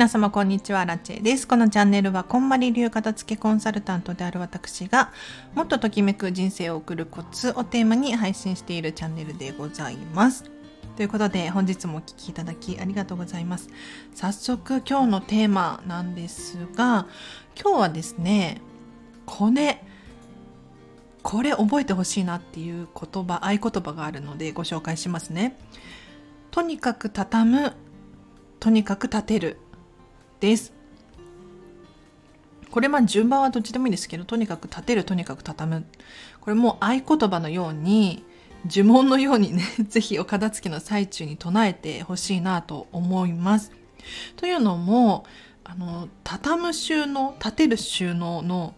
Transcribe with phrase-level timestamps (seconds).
[0.00, 1.46] 皆様こんにちは、ラチェです。
[1.46, 5.12] このチャンネルは、こんまり流片付けコンサルタントである私が、
[5.54, 10.50] もっとときめく人生を送るコツをテーマに配信しているチャンネルでございます。
[10.96, 13.68] ということで、本日もお聴きいただきありがとうございます。
[14.14, 17.06] 早速、今日のテーマなんですが、
[17.62, 18.62] 今日はですね、
[19.26, 19.84] これ、
[21.22, 25.58] これ覚えてほしいなっていう言葉、合言葉があるのでご紹介しますね。
[26.50, 27.72] とにかく畳む、
[28.60, 29.58] とにかく立てる
[30.40, 30.72] です。
[32.70, 35.84] これま順番はどっちでもいいですけど、とにかく立てる、とにかく畳む。
[36.40, 38.24] これもう合言葉のように、
[38.68, 43.72] 呪文のようにね、 ぜひお片付けの最中に唱えてほしいなと思います。
[44.36, 45.24] というのも、
[45.64, 48.74] あの、畳む収納、立てる収納の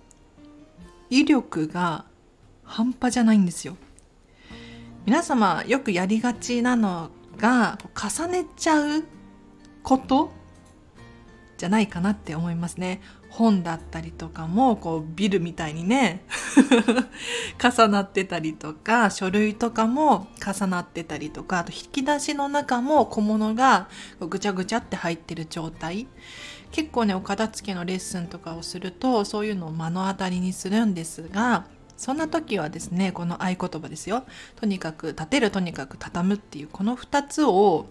[1.10, 2.06] 威力が
[2.64, 3.76] 半端じゃないんですよ。
[5.04, 9.04] 皆様よくやりがちなのが重ねちゃう
[9.82, 10.32] こと
[11.62, 13.00] じゃないかなって思いますね。
[13.28, 16.24] 本だったりとかもこうビルみたいにね
[17.62, 23.88] 重なってたりとか書類とかも重なってたりとかあと引き出しの中も小物が
[24.20, 26.08] ぐちゃぐちゃって入ってる状態
[26.72, 31.64] 結構ねお片付けのレッスンとかをするとそういうのを目の当たりにするんですが
[31.96, 34.24] そんな時はですねこの合言葉ですよ
[34.56, 37.86] とにかく立てるとにかく畳むっていうこの2つを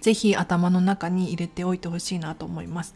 [0.00, 2.94] ぜひ頭の中に入れておいてほしいなと思います。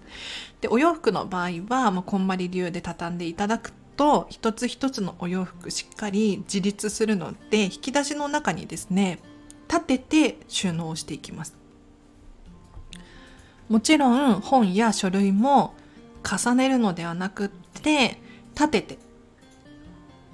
[0.61, 9.19] でお洋服の場合は、まあ、こんまり流で畳んでいただくと一つ一つのお洋服しっかり自立するので引き出しの中にですね
[9.69, 11.57] 立てて収納していきます。
[13.69, 15.75] もちろん本や書類も
[16.23, 18.21] 重ねるのではなくって
[18.55, 18.99] 立てて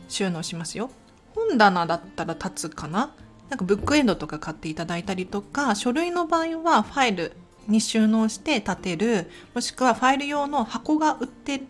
[0.09, 0.91] 収納しますよ。
[1.35, 3.15] 本棚だったら立つかな
[3.49, 7.33] なんかブックエンドとか買っていただいたりとか書類の場合はファイル
[7.67, 11.63] に収納して立てるもしくはファイル用の箱が売って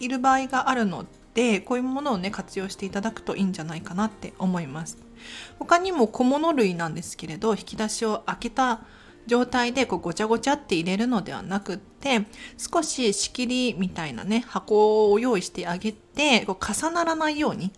[0.00, 4.98] いる場合があるのでこういうものをね活用していただくといいんじゃないかなって思います。
[5.58, 8.80] 他にも小物類なんですけれど引き出しを開けた
[9.26, 17.72] 状態でこうごちゃごちゃって入れるのではなくって少し仕切りみたいなね箱を用意してあげてこう重ならないように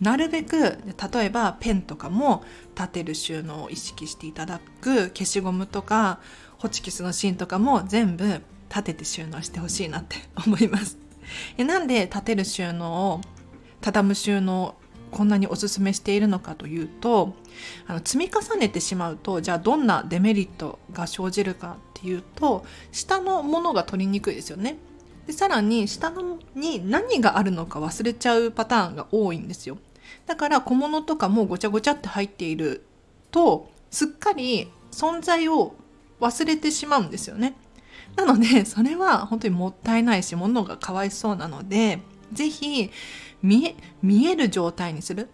[0.00, 0.78] なるべく
[1.12, 2.44] 例えばペンとかも
[2.76, 6.20] 立てる収納を意識していただく消しゴムとか
[6.58, 10.16] ホチキスの芯とかも全部立てて収納してほしいなって
[10.46, 10.98] 思います。
[11.58, 13.20] なんで立てる収納を
[13.80, 14.76] 畳む収納
[15.10, 17.34] こんなにおすすめしているのかというと
[17.86, 24.78] あの積み重ねてしまうとじゃあどんなデメリットが生じるかっていうと下のものが取りにくいですよね。
[25.26, 26.12] でさらに下
[26.54, 29.76] に何があるのか忘れちゃうパターンが多いんですよ。
[30.26, 32.84] だから小物とかもごちゃごちゃって入っている
[33.30, 35.74] とすっかり存在を
[36.20, 37.54] 忘れてしまうんですよね。
[38.16, 42.00] なのでそれは本当にもったいないし物がかわいそうなので
[42.32, 42.90] 是非
[43.42, 45.28] 見え見える状態にする。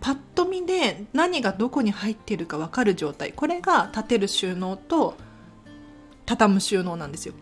[0.00, 5.14] パッと見で何がどこに入っているか分かる状態これが立てる収納と
[6.26, 7.34] 畳む収納なんですよ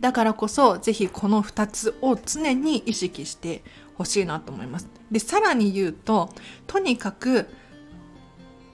[0.00, 3.62] だからこそぜひこの2つを常に意識して
[3.96, 4.88] ほしいなと思います。
[5.10, 6.30] で、さらに言うと、
[6.66, 7.48] とにかく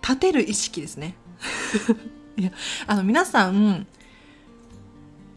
[0.03, 1.15] 立てる意識ですね。
[2.37, 2.53] いや、
[2.87, 3.87] あの皆さん、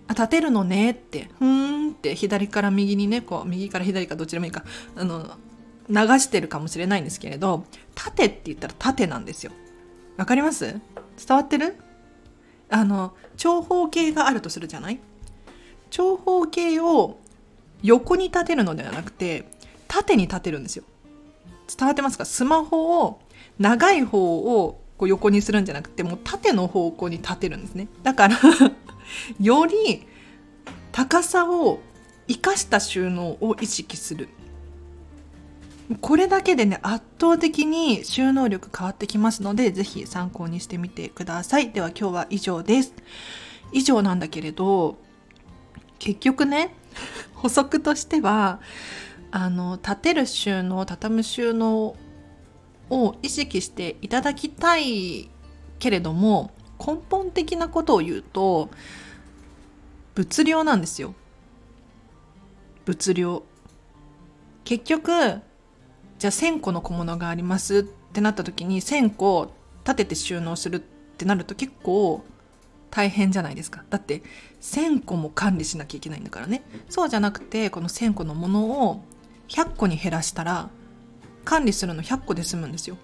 [0.08, 4.64] あ、立てるのねって、ふーんって左から右にね、こう、右から左かどっちでもいいか、
[4.96, 5.38] あの、
[5.90, 9.52] 流してるかもしれないんですけれど、縦って言ったら縦なんですよ。
[10.18, 10.66] わかります？
[10.66, 11.76] 伝わってる？
[12.70, 15.00] あの、長方形があるとするじゃない？
[15.90, 17.20] 長方形を
[17.82, 19.46] 横に立てるのではなくて
[19.94, 20.84] 縦に立てるんですよ。
[21.78, 22.26] 伝わってますか？
[22.26, 23.20] スマホを
[23.60, 27.88] 長い方をこう横にするんじゃなくてもう縦の方向に立てるんですね。
[28.02, 28.40] だから
[29.40, 30.08] より
[30.92, 31.80] 高さを
[32.28, 34.30] 生かした収納を意識する。
[36.02, 41.72] これだけでね圧倒的に収納力変わってきますので是非参考にしてみてください。
[41.72, 42.94] では今日は以上です。
[43.72, 44.98] 以上なんだけれど
[46.00, 46.74] 結局ね
[47.36, 48.60] 補足としては
[49.36, 51.96] あの立てる収納畳む収納
[52.92, 55.32] を意識していただきたい
[55.80, 58.70] けれども根本的なことを言うと
[60.14, 61.16] 物量なんですよ。
[62.86, 63.44] 物量。
[64.66, 65.10] 結局
[66.20, 69.52] じゃあ1,000個の小物がありますってなった時に1,000個
[69.84, 70.80] 立てて収納するっ
[71.18, 72.24] てなると結構
[72.92, 73.84] 大変じゃないですか。
[73.90, 74.22] だって
[74.62, 76.64] 1,000個も管理しなきゃいけないんだからね。
[76.88, 79.04] そうじゃなくてこの1,000個のものを
[79.54, 80.70] 100個に減らしたら
[81.46, 82.98] 管理するの100個で済むんですよ。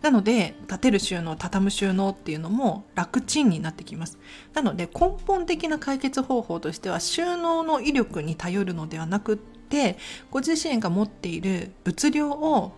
[0.00, 4.18] なので立てる収納畳む収納っていうのも楽ちんになってきます。
[4.54, 9.98] なので根本的な解決方法としては収納の威力に頼るのではなくって
[10.30, 12.72] ご自身が持っている物量を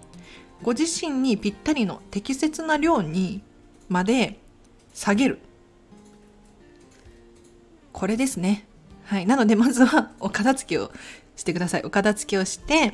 [0.63, 3.43] ご自身にぴったりの適切な量に
[3.89, 4.41] まで
[4.93, 5.39] 下げる。
[7.93, 8.67] これですね。
[9.05, 9.27] はい。
[9.27, 10.91] なのでまずはお片付けを
[11.37, 11.83] してください。
[11.83, 12.93] お片付けをして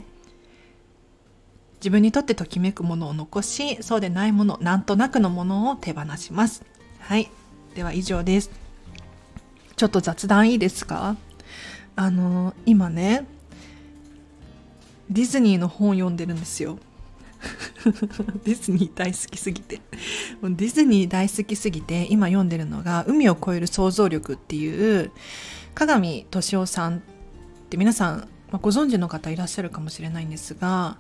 [1.81, 6.65] 自分にとってときめくものを残しそうでないものなんとなくのものを手放します。
[6.99, 7.31] はい。
[7.75, 8.51] では以上です。
[9.77, 11.17] ちょっと雑談いいですか？
[11.95, 13.27] あの今ね
[15.11, 16.79] ディズニーの本読んでるんですよ。
[18.45, 19.81] ディズニー大好きすぎて。
[20.43, 25.13] ディズニー大好きすぎて今読んでるのが「海を越える想像力」っていう
[25.75, 27.03] 鏡敏夫さん
[27.69, 30.97] って皆さん、ま、ご存知の方いらっしゃるかもしれないんですが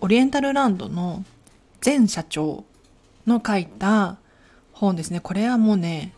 [0.00, 1.24] オリエンタルランドの
[1.84, 2.64] 前社長
[3.24, 4.18] の書いた
[4.72, 5.20] 本ですね。
[5.20, 6.12] これはもうね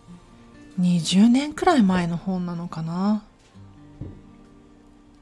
[0.80, 3.22] 20年くらい前の本なのかな。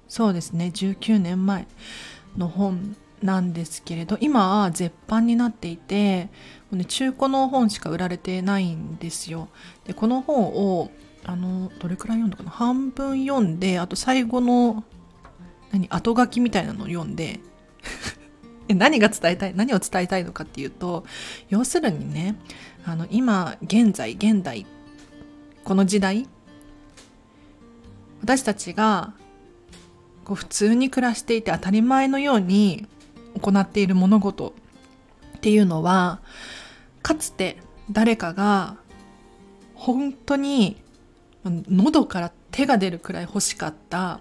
[0.06, 0.70] そうですね。
[0.72, 1.66] 19年前
[2.36, 6.28] の本なんですけれど今は絶版になっていて
[6.86, 9.48] 中古の本しか売られてないんですよ。
[9.86, 10.92] でこの本を
[11.24, 12.50] あのどれくらい読んだかな？
[12.50, 14.84] 半分読んであと最後の
[15.72, 17.40] 何後書きみたいなのを読んで
[18.68, 21.04] 何が伝えたい何を伝えたいのかっていうと
[21.48, 22.36] 要するにね
[22.84, 24.66] あの今現在現代
[25.64, 26.26] この時代
[28.22, 29.14] 私たちが
[30.24, 32.86] こう普通に暮らしていて当たり前のように
[33.40, 34.54] 行っている物事
[35.36, 36.20] っていうのは
[37.02, 37.58] かつて
[37.90, 38.76] 誰かが
[39.74, 40.76] 本当に
[41.68, 44.20] 喉から手が出るくらい欲しかった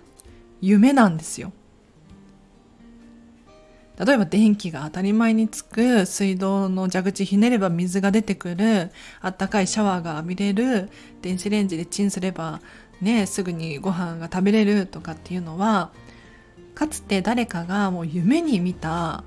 [0.62, 1.52] 夢なんですよ。
[4.04, 8.92] 例えば電気が当たり前につく水道の蛇口ひねれば水が出てくる
[9.22, 10.90] あったかいシャワーが浴びれる
[11.24, 12.62] 電子レンジでチンすれば
[13.02, 15.92] ねすぐにご飯が食べれるとかっていうのは
[16.76, 19.24] かつて誰かがもう夢に見た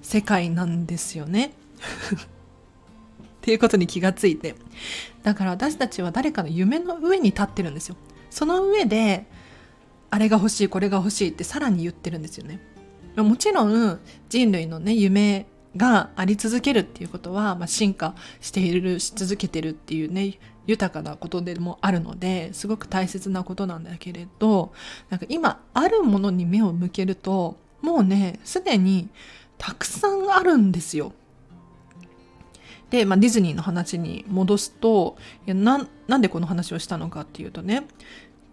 [0.00, 1.52] 世界なんですよね。
[3.42, 4.54] っていうことに気がついて。
[5.24, 7.96] だから私たちは誰かの夢の上に立ってるんですよ。
[8.30, 9.26] その上で
[10.10, 12.60] あれが欲しいこれが欲しいってさらに言ってるんですよね。
[13.16, 15.46] もちろん人類のね夢
[15.76, 24.72] があり続けるっていうことは、まあ、進化しているし続けてるっていうね豊かなことでもあるのですごく大切なことなんだけれど
[25.10, 29.08] なんか今あるものに目を向けるともうねすでに
[29.58, 31.12] たくさんあるんですよ。
[32.92, 35.16] で、まあ、ディズニーの話に戻すと
[35.46, 37.86] いやななんでこの話をしたのかっていうとね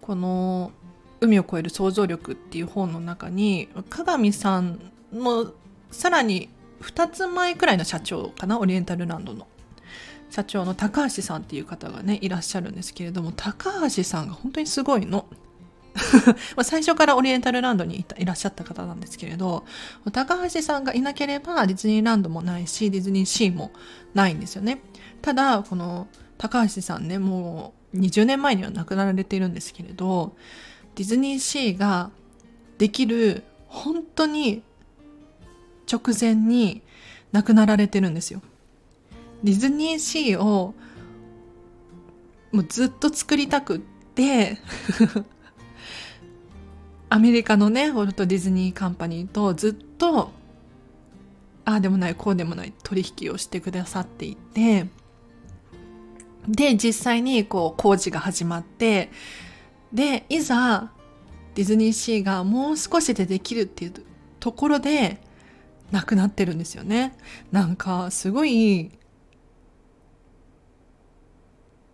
[0.00, 0.72] この
[1.20, 5.52] 海を越える想像力っていう本の中に鏡さんの
[5.90, 6.48] さらに
[6.80, 9.46] 2つ前くらいの社長かなオリエンタルランドの
[10.30, 15.26] 社長の高橋さんっていう方がねいらっしゃるんですけれども高橋さんが本当にすごいの。
[16.62, 19.64] 最初からオリエンタルランドにいらっしゃった方なんですけれど
[20.12, 23.72] 高橋さんがいなければディズニーランドもないしディズニーシーも
[24.14, 24.80] ないんですよね
[25.22, 26.08] ただこの
[26.38, 30.34] 高橋さんねもう20年前には亡くなられているんですけれど
[30.94, 32.10] ディズニーシーが
[32.78, 34.62] できる本当に
[35.90, 36.82] 直前に
[37.32, 38.42] 亡くなられてるんですよ。
[39.42, 40.74] ディズニーシーを
[42.52, 43.80] もうずっと作りたくっ
[44.14, 44.58] て
[47.10, 50.30] アメリカのねウォルト・ディズニー・カンパニーとずっと
[51.64, 54.86] ああでもないこうでもない取引をしてくださっていて
[56.48, 59.10] で実際にこう工事が始まって
[59.92, 60.92] でいざ
[61.54, 63.92] ディズニーシーがもう少しでできるっていう
[64.38, 65.20] ところで
[65.90, 67.16] なくなってるんですよね。
[67.50, 68.92] なんかすごい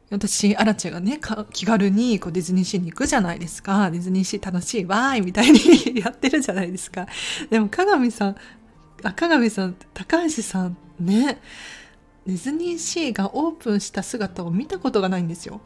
[0.09, 1.21] 私アラチェがね
[1.53, 3.91] 気軽にこうディズニーシーに行くじゃないですか。
[3.91, 7.07] ディズニーシー楽しいわーいみたいにやってるじゃないですか。
[7.51, 8.37] でも鏡さん
[9.03, 11.41] あ鏡さん高橋さんね
[12.25, 15.61] ディズニーシーがオープンした姿を見たことがないんですよ。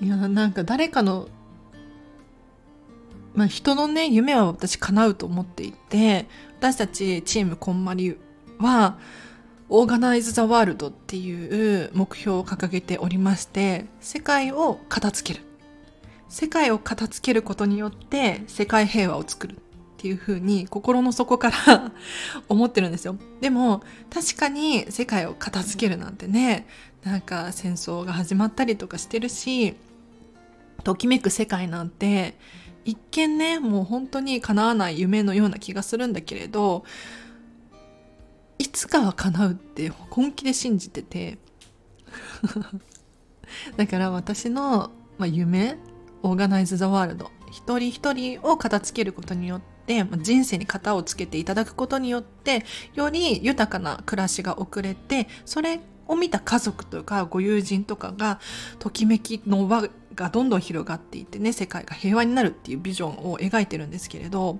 [0.00, 1.28] いやなんか誰かの
[3.34, 6.26] まあ、人のね夢は私叶うと思っていて
[6.58, 8.16] 私たちチームこんまり
[8.58, 8.98] は
[9.68, 15.44] オーガナイズ・ザ・ワールドっていう目標を掲げておりまして世界を片付ける。
[16.28, 19.56] 世界を片付けることによって世界平和を作るっ
[19.98, 21.92] ていうふうに心の底から
[22.48, 23.16] 思ってるんですよ。
[23.40, 26.66] でも確かに世界を片付けるなんてね
[27.04, 29.74] なんか戦争が始まったりとかしてるし
[30.84, 32.36] ときめく世界なんて
[32.84, 36.84] 一見ねもう本当に叶わない夢のような気がするんだけれど
[38.76, 41.38] つかは叶うって本気で信じてて。
[43.76, 45.78] だから私の、まあ、夢
[46.22, 52.64] オーガナイズ・ザ・ワールド一人一人を片付けることによってま人生に型をつけていただくことによって
[52.94, 58.40] より豊かな暮らしが送れてそれを見た家族とかご友人とかが
[58.78, 64.58] ときめきの輪がどんどん広がっていってね世界が平和になるっていうビジョンを描いてるんですけれど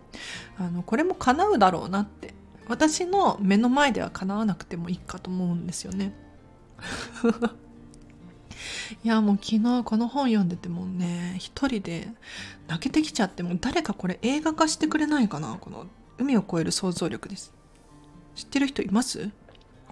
[0.59, 2.36] あのこれも叶うだろうなって
[2.69, 6.13] 私の目の前では叶わなくてもいいかと思うんですよね。
[9.03, 12.09] いやもう昨日この本読んでてもね一人で
[12.69, 15.87] 泣けてきちゃってもう誰かこれ映画化してくれないかなこの
[16.19, 17.53] 海を越える想像力です。
[18.35, 19.31] 知ってる人います？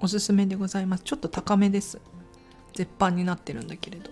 [0.00, 1.04] おすすめでございます。
[1.04, 2.00] ちょっと高めです。
[2.74, 4.10] 絶版になってるんだけれど。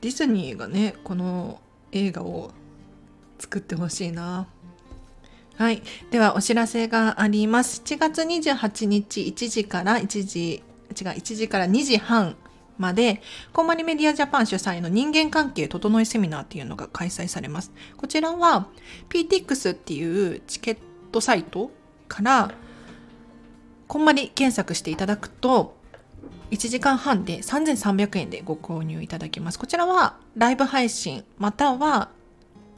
[0.00, 1.60] ディズニーがねこの
[1.92, 2.50] 映画を
[3.38, 4.48] 作ってほしいな
[5.56, 5.82] はい。
[6.10, 7.82] では、お知らせがあります。
[7.84, 12.36] 7月28日1時から1時、違う、1時から2時半
[12.76, 17.72] まで、コンマリメディアジャパン主催の人間関係整えセミナーっていうのが開催されます。
[17.96, 18.66] こちらは
[19.10, 20.78] PTX っていうチケッ
[21.12, 21.70] トサイト
[22.08, 22.52] から、
[23.86, 25.76] こんまり検索していただくと、
[26.50, 29.58] 1時間半で3300円でご購入いただけます。
[29.58, 32.10] こちらはライブ配信または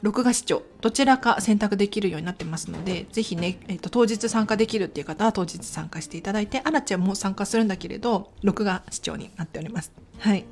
[0.01, 9.91] 録画視聴どちらか選択できるようになってますのでぜひね、えーと、当日参加できるっていう方は当日参加していただいてあらちゃんも参加するんだけれど録画視聴になっております。
[10.19, 10.45] はい。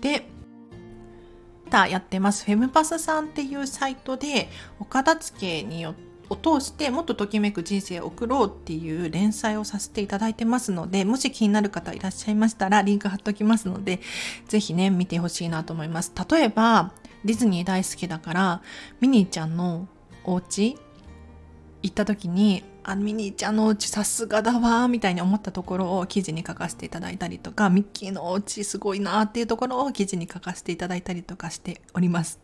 [0.00, 0.26] で
[1.70, 2.44] たやってます。
[2.44, 4.48] フェムパスさんっていうサイトで
[4.78, 5.94] お片付けによ
[6.30, 14.00] を通してもっとときめく人生を送ろうっていう連載をさせていただいてますので、もし気になる方いらっしゃいましたらリンク貼っときますので、
[14.48, 16.12] ぜひね、見てほしいなと思います。
[16.30, 16.92] 例えば、
[17.24, 18.62] ディズニー大好きだから
[19.00, 19.88] ミニーちゃんの
[20.24, 20.76] お家
[21.82, 32.40] 行った時にあミニーちゃんのお家さすがだわみたいに思ったところを記事に書かせていただいたりとかミッキーのお家すごいなっていうところを記事に書かせていただいたりとかしております。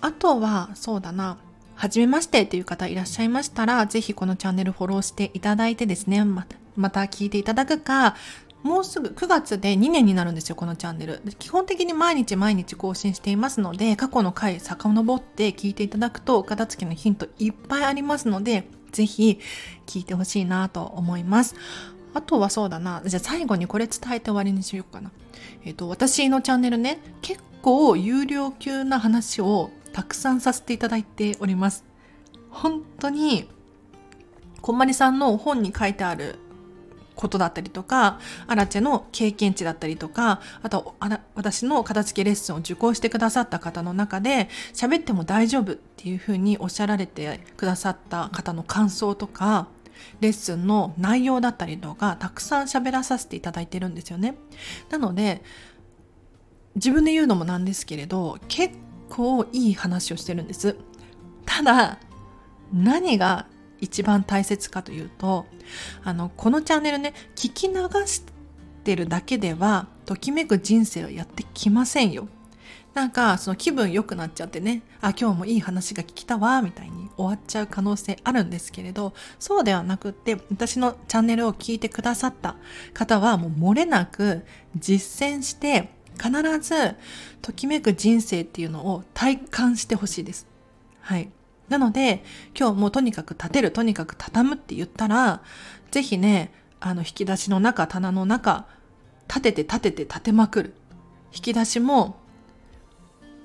[0.00, 1.36] あとはそうだな
[1.80, 8.16] 初めましてっていう方いらっしゃいましたら、ぜひこのチャンネルフォローしていただいてですね、また、また聞いていただくか、
[8.62, 11.22] もうすぐ9月で2年になるんですよ、このチャンネル。
[11.38, 19.40] 基本的に毎日毎日更新していますので、過去の回遡って聞いていただくと、片付けのヒントいっぱいありますので、ぜひ
[19.86, 21.54] 聞いてほしいなと思います。
[22.12, 23.02] あとはそうだな。
[23.06, 25.10] じゃあ最後にこれ伝えて終わりにしようかな。
[25.64, 31.84] えっ、ー、と、私のチャンネルね、結構有料級な話をたくさんさせていただいております。
[32.50, 33.48] 本当に、
[34.60, 36.38] こんまりさんの本に書いてある
[37.14, 49.68] ことだったりとか、アラチェの経験値だったりとか、あとあ私の片付けレッスンを受講してくださった方の中で、喋っても大丈夫っていうふうにおっしゃられてくださった方の感想とか、
[50.20, 54.36] レッスンの内容だったりとか、たくさん喋らさせていただいてるんですよね。
[54.90, 55.42] なので、
[56.76, 58.74] 自分で言うのもなんですけれど、結
[59.08, 60.76] 構いい話をしてるんです。
[61.44, 61.98] ただ、
[62.72, 63.46] 何が
[63.80, 65.46] 一番大切かというと
[66.04, 67.74] あのこのチャンネルね聞き流
[68.06, 68.24] し
[68.84, 72.28] てるだけではときめく人生はやってきませんよ。
[72.94, 82.56] なんかその気分良くなっちゃってねあ今日もいい話が聞きたわみたいに終わっちゃう可能性あるんですけれどそうではなくって私のチャンネルを聞いてくださった
[82.92, 84.42] 方はもう漏れなく
[84.74, 86.96] 実践して必ず
[87.40, 90.46] ときめく人生っていうのを体感してほしいです。
[91.00, 91.30] はい。
[91.70, 92.24] なので、
[92.58, 95.40] 今日もうとにかく立てる、とにかく畳むって言ったら、
[95.90, 98.66] ぜひね、あの、引き出しの中、棚の中、
[99.28, 100.74] 立てて立てて立てまくる。
[101.32, 102.16] 引き出しも、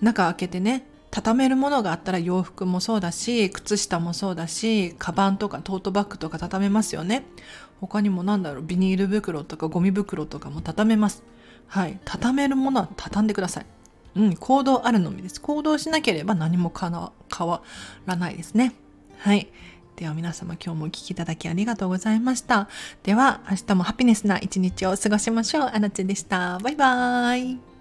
[0.01, 7.25] 中開けてね、畳めるものがあったら洋服もそうだし、靴下もそうだし、カバンとかトートバッグとか畳めますよね。
[7.79, 11.23] 他にもなんだろう、ビニール袋とかゴミ袋とかも畳めます。
[11.67, 11.99] はい。
[12.03, 13.65] 畳めるものは畳んでください。
[14.15, 15.41] うん、行動あるのみです。
[15.41, 17.61] 行動しなければ何も変わ
[18.05, 18.73] らないですね。
[19.17, 19.49] はい。
[19.95, 22.67] では皆様今日もお聴きいただきありがとうございました。
[23.03, 25.71] では明日もハピネスな一日を過ごしましょう。
[25.73, 26.59] あなちでした。
[26.59, 27.74] バイバーイ。